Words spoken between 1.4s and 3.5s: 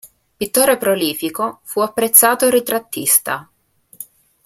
fu apprezzato ritrattista.